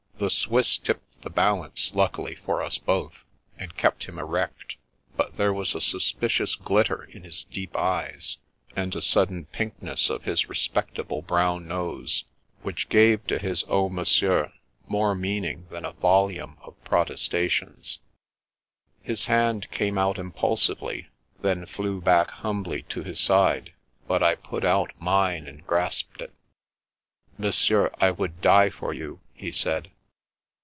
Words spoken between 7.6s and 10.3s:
eyes, and a sudden pinkness of